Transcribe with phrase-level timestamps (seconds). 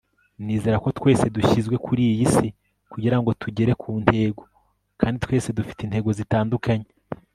[0.45, 2.47] nizera ko twese dushyizwe kuri iyi si
[2.91, 4.43] kugira ngo tugere ku ntego,
[4.99, 6.87] kandi twese dufite intego zitandukanye